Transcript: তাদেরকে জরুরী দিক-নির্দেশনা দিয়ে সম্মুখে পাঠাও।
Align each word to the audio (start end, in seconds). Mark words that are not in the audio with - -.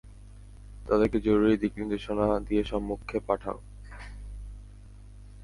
তাদেরকে 0.85 1.17
জরুরী 1.19 1.55
দিক-নির্দেশনা 1.57 2.25
দিয়ে 2.39 2.63
সম্মুখে 2.63 3.17
পাঠাও। 3.19 3.57